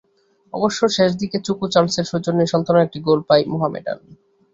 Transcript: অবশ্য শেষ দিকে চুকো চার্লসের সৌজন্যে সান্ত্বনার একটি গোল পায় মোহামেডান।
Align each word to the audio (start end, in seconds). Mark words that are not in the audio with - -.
অবশ্য 0.53 0.79
শেষ 0.97 1.11
দিকে 1.21 1.37
চুকো 1.45 1.65
চার্লসের 1.73 2.05
সৌজন্যে 2.11 2.51
সান্ত্বনার 2.51 2.85
একটি 2.87 2.99
গোল 3.07 3.19
পায় 3.29 3.43
মোহামেডান। 3.51 3.99